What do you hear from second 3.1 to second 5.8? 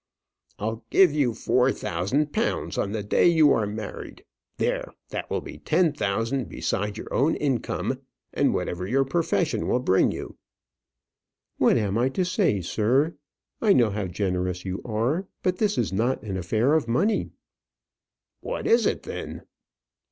you are married. There, that will be